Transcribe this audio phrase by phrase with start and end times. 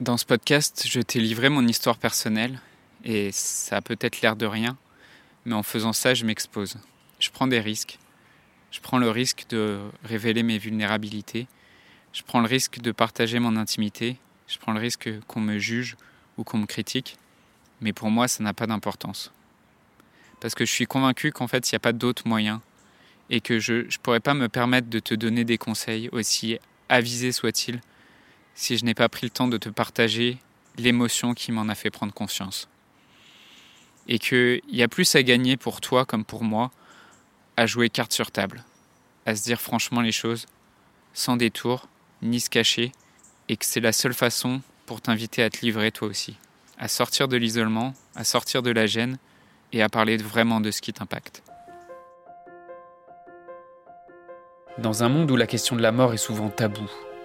[0.00, 2.60] Dans ce podcast, je t'ai livré mon histoire personnelle,
[3.02, 4.76] et ça a peut-être l'air de rien,
[5.44, 6.76] mais en faisant ça, je m'expose.
[7.18, 7.98] Je prends des risques.
[8.70, 11.48] Je prends le risque de révéler mes vulnérabilités.
[12.12, 14.18] Je prends le risque de partager mon intimité.
[14.46, 15.96] Je prends le risque qu'on me juge
[16.36, 17.16] ou qu'on me critique.
[17.80, 19.32] Mais pour moi, ça n'a pas d'importance.
[20.38, 22.62] Parce que je suis convaincu qu'en fait, il n'y a pas d'autre moyen
[23.30, 26.56] et que je ne pourrais pas me permettre de te donner des conseils, aussi
[26.88, 27.80] avisés soient-ils,
[28.58, 30.36] si je n'ai pas pris le temps de te partager
[30.78, 32.68] l'émotion qui m'en a fait prendre conscience.
[34.08, 36.72] Et qu'il y a plus à gagner pour toi comme pour moi
[37.56, 38.64] à jouer carte sur table,
[39.26, 40.46] à se dire franchement les choses,
[41.14, 41.86] sans détour,
[42.20, 42.90] ni se cacher,
[43.48, 46.36] et que c'est la seule façon pour t'inviter à te livrer toi aussi,
[46.78, 49.18] à sortir de l'isolement, à sortir de la gêne,
[49.72, 51.44] et à parler vraiment de ce qui t'impacte.
[54.78, 56.90] Dans un monde où la question de la mort est souvent taboue,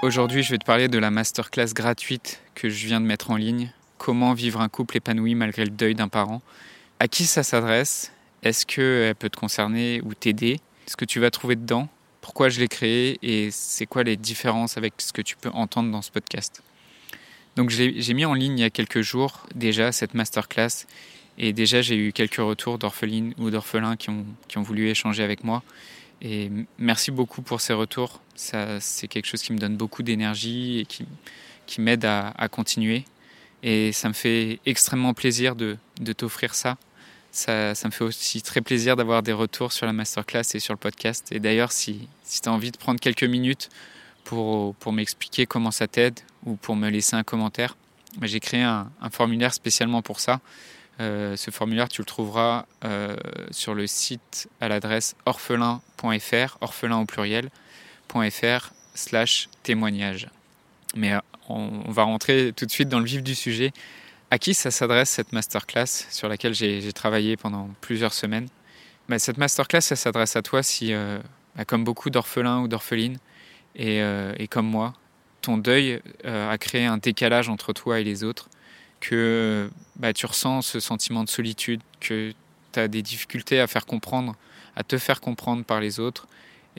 [0.00, 3.36] Aujourd'hui, je vais te parler de la masterclass gratuite que je viens de mettre en
[3.36, 6.40] ligne, Comment vivre un couple épanoui malgré le deuil d'un parent.
[7.00, 8.12] À qui ça s'adresse?
[8.44, 10.60] Est-ce qu'elle peut te concerner ou t'aider?
[10.86, 11.88] Ce que tu vas trouver dedans?
[12.20, 13.18] Pourquoi je l'ai créé?
[13.22, 16.62] Et c'est quoi les différences avec ce que tu peux entendre dans ce podcast?
[17.56, 20.86] Donc j'ai mis en ligne il y a quelques jours déjà cette masterclass.
[21.38, 25.24] Et déjà j'ai eu quelques retours d'orphelines ou d'orphelins qui ont, qui ont voulu échanger
[25.24, 25.64] avec moi
[26.20, 28.20] et merci beaucoup pour ces retours.
[28.34, 31.06] Ça, c'est quelque chose qui me donne beaucoup d'énergie et qui,
[31.66, 33.04] qui m'aide à, continuer.
[33.62, 35.76] Et ça me fait extrêmement plaisir de,
[36.16, 36.76] t'offrir ça.
[37.30, 37.74] ça.
[37.84, 41.30] me fait aussi très plaisir d'avoir des retours sur la masterclass et sur le podcast.
[41.30, 43.68] Et d'ailleurs, si, si tu as envie de prendre quelques minutes
[44.24, 47.76] pour, pour m'expliquer comment ça t'aide ou pour me laisser un commentaire,
[48.16, 50.40] bah, j'ai créé un, formulaire spécialement pour ça.
[51.00, 53.16] Euh, ce formulaire, tu le trouveras euh,
[53.52, 55.14] sur le site à l'adresse
[56.02, 57.50] orphelin.fr, orphelin au pluriel,
[58.08, 60.28] .fr slash témoignage.
[60.96, 63.72] Mais euh, on, va rentrer tout de suite dans le vif du sujet.
[64.30, 68.48] À qui ça s'adresse cette masterclass sur laquelle j'ai travaillé pendant plusieurs semaines?
[69.08, 71.18] Bah, Cette masterclass, ça s'adresse à toi si, euh,
[71.56, 73.18] bah, comme beaucoup d'orphelins ou d'orphelines,
[73.74, 74.94] et, euh, comme moi,
[75.40, 78.50] ton deuil a créé un décalage entre toi et les autres
[79.00, 82.34] que bah, tu ressens ce sentiment de solitude, que
[82.72, 84.34] tu as des difficultés à faire comprendre,
[84.78, 86.28] à te faire comprendre par les autres,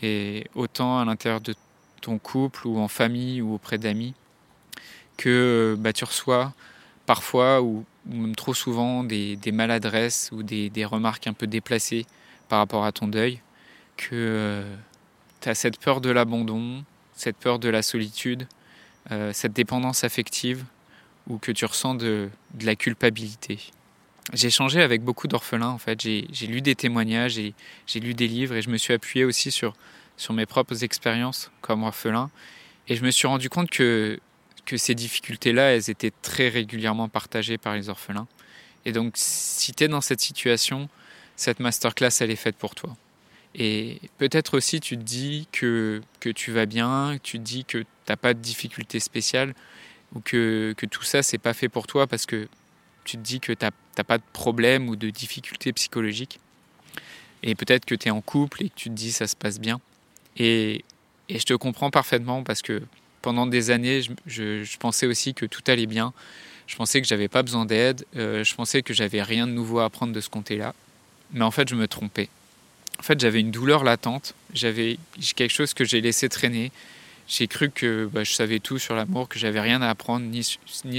[0.01, 1.53] et autant à l'intérieur de
[2.01, 4.13] ton couple ou en famille ou auprès d'amis,
[5.17, 6.53] que bah, tu reçois
[7.05, 12.05] parfois ou, même trop souvent des, maladresses ou des, remarques un peu déplacées
[12.47, 13.41] par rapport à ton deuil,
[13.97, 14.75] que euh,
[15.41, 18.47] tu as cette peur de l'abandon, cette peur de la solitude,
[19.11, 20.63] euh, cette dépendance affective
[21.27, 22.29] ou que tu ressens de
[22.61, 23.59] la culpabilité.
[24.34, 26.00] J'ai échangé avec beaucoup d'orphelins, en fait.
[26.01, 27.40] J'ai lu des témoignages,
[27.88, 29.73] j'ai lu des livres et je me suis appuyé aussi sur,
[30.31, 32.29] mes propres expériences comme orphelin.
[32.88, 34.19] Et je me suis rendu compte que,
[34.75, 38.28] ces difficultés-là, elles étaient très régulièrement partagées par les orphelins.
[38.85, 40.90] Et donc, si tu es dans cette situation,
[41.35, 42.96] cette masterclass, elle est faite pour toi.
[43.56, 47.79] Et peut-être aussi, tu te dis que, que tu vas bien, tu te dis que
[47.79, 49.56] tu n'as pas de difficultés spéciales
[50.13, 52.47] ou que, que tout ça, c'est pas fait pour toi parce que
[53.09, 56.40] tu te dis que tu n'as pas de problème ou de difficultés psychologiques.
[57.42, 59.59] Et peut-être que tu es en couple et que tu te dis ça se passe
[59.59, 59.80] bien.
[60.38, 60.86] Et,
[61.28, 62.84] et je te comprends parfaitement parce que
[63.22, 66.14] pendant des années, je, je, je, pensais aussi que tout allait bien.
[66.68, 68.06] Je pensais que j'avais pas besoin d'aide.
[68.16, 70.76] Euh, je pensais que j'avais rien de nouveau à apprendre de ce côté-là.
[71.31, 72.30] Mais en fait, je me trompais.
[73.00, 74.36] En fait, j'avais une douleur latente.
[74.53, 75.00] J'avais
[75.36, 76.72] quelque chose que j'ai laissé traîner
[77.29, 80.44] j'ai cru que bah, je savais tout sur l'amour, que j'avais rien à apprendre, ni,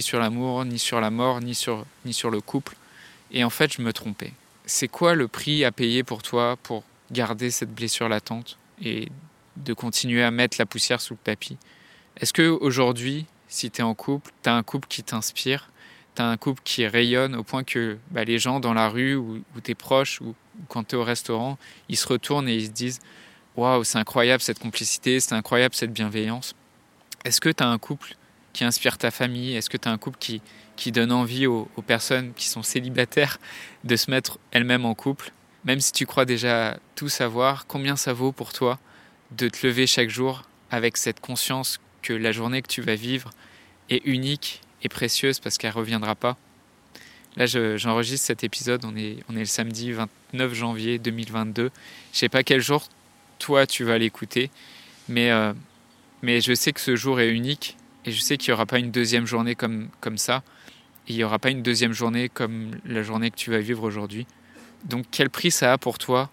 [0.01, 2.77] sur l'amour, ni sur la mort, ni sur, ni sur le couple.
[3.33, 4.33] Et en fait, je me trompais.
[4.65, 9.09] C'est quoi le prix à payer pour toi pour garder cette blessure latente et
[9.57, 11.57] de continuer à mettre la poussière sous le tapis?
[12.17, 15.69] Est-ce que aujourd'hui, si tu es en couple, tu as un couple qui t'inspire,
[16.15, 19.17] tu as un couple qui rayonne au point que bah, les gens dans la rue
[19.17, 22.55] ou, ou tes proches ou, ou quand tu es au restaurant, ils se retournent et
[22.55, 23.01] ils se disent
[23.57, 26.55] waouh, c'est incroyable cette complicité, c'est incroyable cette bienveillance.
[27.25, 28.17] Est-ce que tu as un couple
[28.53, 29.55] qui inspire ta famille?
[29.55, 30.41] Est-ce que tu as un couple qui,
[30.77, 33.39] qui donne envie aux, aux, personnes qui sont célibataires
[33.85, 35.33] de se mettre elles-mêmes en couple?
[35.65, 38.79] Même si tu crois déjà tout savoir, combien ça vaut pour toi
[39.33, 43.31] de te lever chaque jour avec cette conscience que la journée que tu vas vivre
[43.91, 46.37] est unique et précieuse parce qu'elle reviendra pas?
[47.37, 51.71] Là, j'enregistre cet épisode, on est, on est le samedi 29 janvier 2022.
[52.13, 52.89] Je sais pas quel jour
[53.41, 54.51] toi tu vas l'écouter,
[55.09, 55.53] mais, euh,
[56.23, 58.79] mais je sais que ce jour est unique et je sais qu'il n'y aura pas
[58.79, 60.45] une deuxième journée comme, comme ça.
[61.09, 64.27] il n'y aura pas une deuxième journée comme la journée que tu vas vivre aujourd'hui.
[64.85, 66.31] Donc quel prix ça a pour toi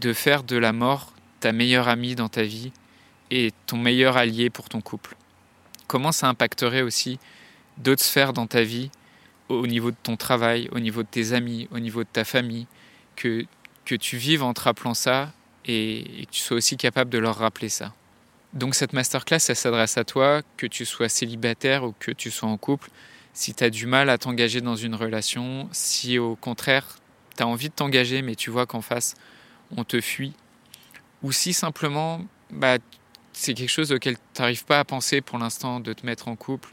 [0.00, 2.72] de faire de la mort ta meilleure amie dans ta vie
[3.30, 5.16] et ton meilleur allié pour ton couple?
[5.86, 7.18] Comment ça impacterait aussi
[7.76, 8.90] d'autres sphères dans ta vie,
[9.48, 12.66] au niveau de ton travail, au niveau de tes amis, au niveau de ta famille,
[13.14, 13.44] que,
[13.84, 15.32] que tu vives en te rappelant ça
[15.66, 17.92] et, que tu sois aussi capable de leur rappeler ça.
[18.52, 22.48] Donc cette masterclass, elle s'adresse à toi, que tu sois célibataire ou que tu sois
[22.48, 22.90] en couple.
[23.34, 26.98] Si tu as du mal à t'engager dans une relation, si au contraire
[27.36, 29.14] tu as envie de t'engager mais tu vois qu'en face
[29.76, 30.32] on te fuit,
[31.22, 32.78] ou si simplement bah,
[33.32, 36.36] c'est quelque chose auquel tu n'arrives pas à penser pour l'instant de te mettre en
[36.36, 36.70] couple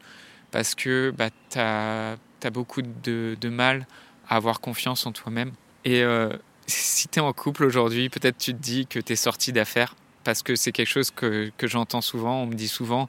[0.52, 2.16] parce que bah, tu as,
[2.52, 3.88] beaucoup de, mal
[4.30, 5.52] à avoir confiance en toi-même.
[5.84, 6.30] Et euh,
[6.68, 9.96] si tu es en couple aujourd'hui, peut-être tu te dis que tu es sorti d'affaires
[10.24, 12.44] parce que c'est quelque chose que, j'entends souvent.
[12.44, 13.08] On me dit souvent,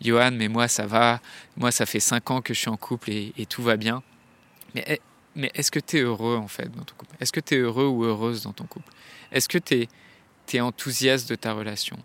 [0.00, 1.20] Johan, mais moi ça va,
[1.56, 4.02] moi ça fait 5 ans que je suis en couple et, tout va bien.
[4.74, 5.00] Mais,
[5.34, 7.16] mais est-ce que tu es heureux en fait dans ton couple?
[7.20, 8.90] Est-ce que tu es heureux ou heureuse dans ton couple?
[9.32, 9.88] Est-ce que tu es,
[10.52, 11.98] es enthousiaste de ta relation?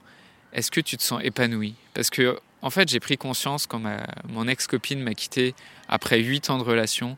[0.53, 4.07] Est-ce que tu te sens épanoui Parce que en fait, j'ai pris conscience quand ma,
[4.27, 5.53] mon ex-copine m'a quitté
[5.87, 7.15] après 8 ans de relation.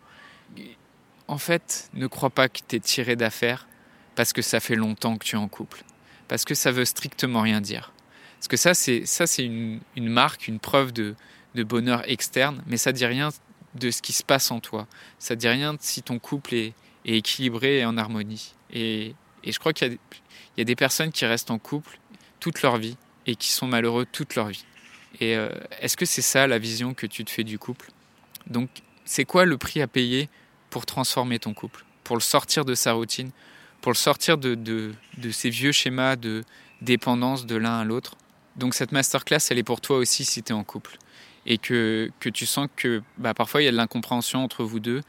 [1.27, 3.67] En fait, ne crois pas que tu es tiré d'affaire
[4.15, 5.83] parce que ça fait longtemps que tu es en couple.
[6.27, 7.93] Parce que ça veut strictement rien dire.
[8.39, 11.15] Parce que ça, c'est, ça, c'est une, marque, une preuve de,
[11.55, 13.29] bonheur externe, mais ça dit rien
[13.75, 14.87] de ce qui se passe en toi.
[15.17, 16.73] Ça dit rien si ton couple est,
[17.05, 18.53] équilibré et en harmonie.
[18.71, 19.15] Et,
[19.45, 19.97] je crois qu'il
[20.57, 21.99] y a des personnes qui restent en couple
[22.39, 24.65] toute leur vie et qui sont malheureux toute leur vie.
[25.19, 27.91] Et euh, est-ce que c'est ça la vision que tu te fais du couple?
[28.47, 28.69] Donc,
[29.05, 30.29] c'est quoi le prix à payer
[30.77, 33.31] pour transformer ton couple Pour le sortir de sa routine
[33.81, 36.43] Pour le sortir de, de, de ces vieux schémas de
[36.81, 38.13] dépendance de l'un à l'autre
[38.57, 40.99] Donc, cette masterclass, elle est pour toi aussi si tu es en couple.
[41.47, 44.79] Et que, que tu sens que bah, parfois il y a de l'incompréhension entre vous
[44.79, 45.01] deux,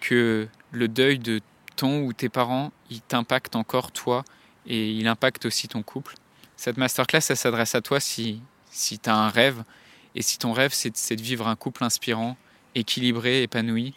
[0.00, 1.42] que le deuil de
[1.76, 4.24] ton ou tes parents, il t'impacte encore toi
[4.66, 6.14] et il impacte aussi ton couple.
[6.56, 8.40] Cette masterclass, elle s'adresse à toi si,
[8.70, 9.64] si tu as un rêve,
[10.14, 12.38] et si ton rêve c'est de vivre un couple inspirant,
[12.74, 13.92] équilibré, épanoui,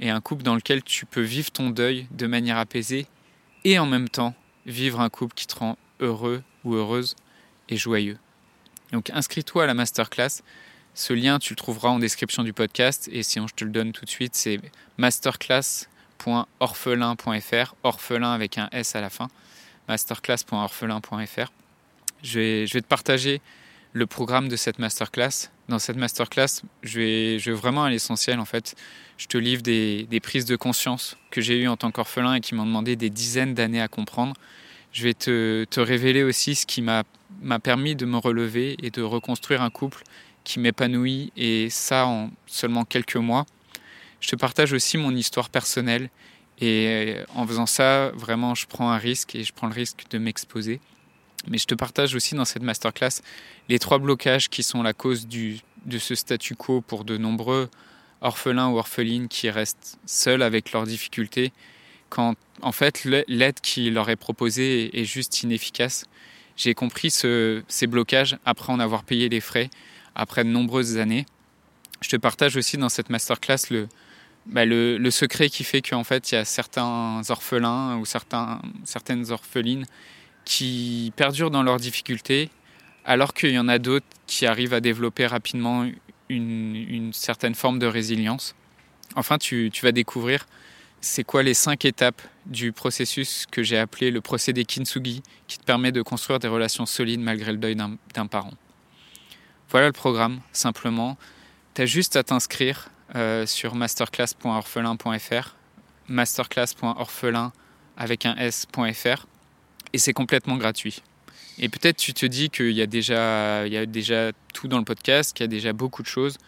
[0.00, 3.06] et un couple dans lequel tu peux vivre ton deuil de manière apaisée,
[3.64, 4.34] et en même temps
[4.66, 7.16] vivre un couple qui te rend heureux ou heureuse
[7.68, 8.18] et joyeux.
[8.92, 10.42] Donc inscris-toi à la masterclass.
[10.94, 13.08] Ce lien, tu le trouveras en description du podcast.
[13.12, 14.60] Et sinon, je te le donne tout de suite, c'est
[14.96, 19.28] masterclass.orphelin.fr, orphelin avec un S à la fin,
[19.86, 21.52] masterclass.orphelin.fr.
[22.22, 23.40] Je vais, je vais te partager
[23.92, 25.50] le programme de cette masterclass.
[25.68, 28.74] Dans cette masterclass, je vais, je vais vraiment à l'essentiel en fait.
[29.16, 32.40] Je te livre des, des prises de conscience que j'ai eues en tant qu'orphelin et
[32.40, 34.34] qui m'ont demandé des dizaines d'années à comprendre.
[34.92, 37.04] Je vais te, te révéler aussi ce qui m'a
[37.62, 40.02] permis de me relever et de reconstruire un couple
[40.44, 43.44] qui m'épanouit et ça en seulement quelques mois.
[44.20, 46.08] Je te partage aussi mon histoire personnelle
[46.60, 50.18] et en faisant ça, vraiment, je prends un risque et je prends le risque de
[50.18, 50.80] m'exposer.
[51.50, 53.22] Mais je te partage aussi dans cette masterclass
[53.68, 57.68] les trois blocages qui sont la cause du, de ce statu quo pour de nombreux
[58.20, 61.52] orphelins ou orphelines qui restent seuls avec leurs difficultés,
[62.08, 66.04] quand en fait l'aide qui leur est proposée est juste inefficace.
[66.56, 69.70] J'ai compris ce, ces blocages après en avoir payé les frais,
[70.14, 71.26] après de nombreuses années.
[72.00, 73.88] Je te partage aussi dans cette masterclass le,
[74.46, 79.86] bah le, secret qui fait qu'en fait il y a certains orphelins ou certaines orphelines
[80.48, 82.48] qui perdurent dans leurs difficultés,
[83.04, 85.86] alors qu'il y en a d'autres qui arrivent à développer rapidement
[86.30, 88.54] une, certaine forme de résilience.
[89.14, 90.46] Enfin, tu, vas découvrir
[91.02, 95.64] c'est quoi les cinq étapes du processus que j'ai appelé le procédé Kintsugi, qui te
[95.64, 98.54] permet de construire des relations solides malgré le deuil d'un parent.
[99.68, 101.18] Voilà le programme, simplement.
[101.74, 105.56] Tu as juste à t'inscrire euh, sur masterclass.orphelin.fr,
[106.08, 107.52] masterclass.orphelin
[107.98, 109.26] avec un s.fr
[109.92, 111.02] et c'est complètement gratuit.
[111.58, 114.78] Et peut-être tu te dis qu'il y, a déjà, il y a déjà tout dans
[114.78, 116.38] le podcast, qu'il y a déjà beaucoup de choses.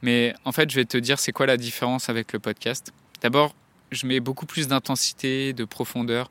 [0.00, 2.92] Mais en fait, je vais te dire c'est quoi la différence avec le podcast?
[3.20, 3.54] D'abord,
[3.92, 6.30] je mets beaucoup plus d'intensité, de profondeur.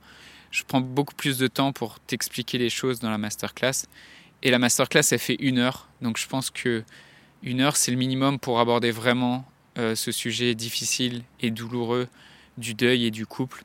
[0.51, 3.85] Je prends beaucoup plus de temps pour t'expliquer les choses dans la masterclass.
[4.41, 5.87] Et la masterclass, elle fait une heure.
[6.01, 6.83] Donc je pense que
[7.43, 9.45] une heure, c'est le minimum pour aborder vraiment
[9.77, 12.07] euh, ce sujet difficile et douloureux
[12.57, 13.63] du deuil et du couple.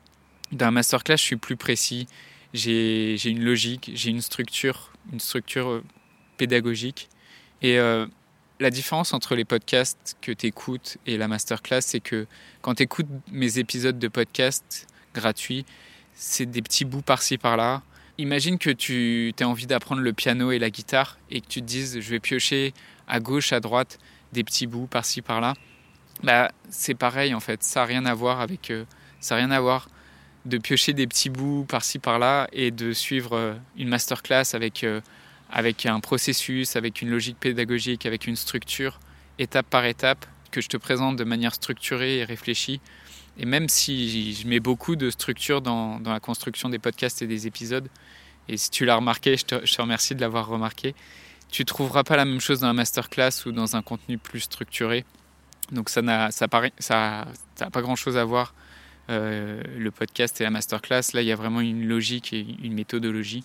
[0.51, 2.07] Dans la masterclass, je suis plus précis
[2.53, 5.83] j'ai une logique, j'ai une structure, une structure euh,
[6.37, 7.09] pédagogique.
[7.61, 8.05] Et, euh,
[8.61, 12.27] La différence entre les podcasts que tu écoutes et la masterclass, c'est que
[12.61, 15.65] quand tu écoutes mes épisodes de podcast gratuits,
[16.13, 17.81] c'est des petits bouts par-ci par-là.
[18.17, 21.65] Imagine que tu as envie d'apprendre le piano et la guitare et que tu te
[21.65, 22.73] dises je vais piocher
[23.07, 23.97] à gauche, à droite
[24.33, 25.53] des petits bouts par-ci par-là.
[26.23, 28.83] Bah, c'est pareil en fait, ça n'a rien à voir avec euh,
[29.21, 29.87] ça rien à voir
[30.45, 35.01] de piocher des petits bouts par-ci par-là et de suivre euh, une masterclass avec euh,
[35.49, 38.99] avec un processus, avec une logique pédagogique, avec une structure,
[39.39, 42.79] étape par étape, que je te présente de manière structurée et réfléchie.
[43.37, 47.47] Et même si je mets beaucoup de structure dans, la construction des podcasts et des
[47.47, 47.87] épisodes,
[48.47, 50.95] et si tu l'as remarqué, je te, remercie de l'avoir remarqué,
[51.49, 55.05] tu trouveras pas la même chose dans la masterclass ou dans un contenu plus structuré.
[55.71, 56.47] Donc ça n'a ça,
[56.79, 58.53] ça pas grand-chose à voir,
[59.09, 61.13] euh, le podcast et la masterclass.
[61.13, 63.43] Là, il y a vraiment une logique et une méthodologie.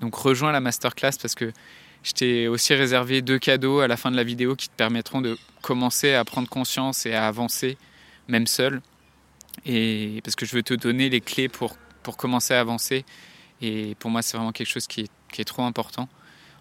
[0.00, 1.52] Donc rejoins la masterclass parce que
[2.02, 5.20] je t'ai aussi réservé deux cadeaux à la fin de la vidéo qui te permettront
[5.20, 7.76] de commencer à prendre conscience et à avancer,
[8.28, 8.80] même seul.
[9.66, 13.04] Et parce que je veux te donner les clés pour, pour commencer à avancer.
[13.60, 16.08] Et pour moi, c'est vraiment quelque chose qui est, qui est trop important.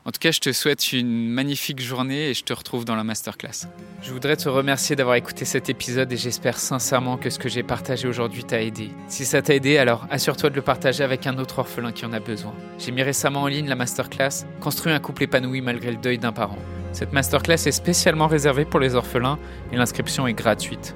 [0.06, 3.04] En tout cas, je te souhaite une magnifique journée et je te retrouve dans la
[3.04, 3.68] masterclass.
[4.02, 7.64] Je voudrais te remercier d'avoir écouté cet épisode et j'espère sincèrement que ce que j'ai
[7.64, 8.92] partagé aujourd'hui t'a aidé.
[9.10, 12.14] Si ça t'a aidé, alors assure-toi de le partager avec un autre orphelin qui en
[12.14, 12.54] a besoin.
[12.78, 16.32] J'ai mis récemment en ligne la masterclass Construire un couple épanoui malgré le deuil d'un
[16.32, 16.60] parent.
[16.94, 19.38] Cette masterclass est spécialement réservée pour les orphelins
[19.72, 20.96] et l'inscription est gratuite.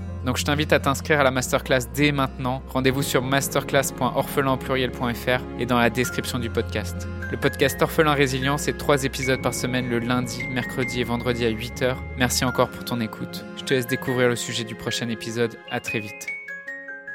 [0.25, 2.61] Donc je t'invite à t'inscrire à la masterclass dès maintenant.
[2.69, 7.07] Rendez-vous sur masterclass.orphelinpluriel.fr et dans la description du podcast.
[7.31, 11.51] Le podcast Orphelin Résilient, c'est trois épisodes par semaine le lundi, mercredi et vendredi à
[11.51, 11.95] 8h.
[12.17, 13.43] Merci encore pour ton écoute.
[13.57, 15.57] Je te laisse découvrir le sujet du prochain épisode.
[15.71, 16.27] À très vite.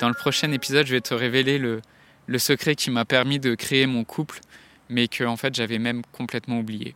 [0.01, 1.83] Dans le prochain épisode, je vais te révéler le,
[2.27, 4.41] le secret qui m'a permis de créer mon couple,
[4.89, 6.95] mais que en fait j'avais même complètement oublié.